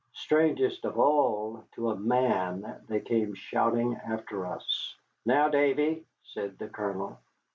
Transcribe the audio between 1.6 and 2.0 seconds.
to a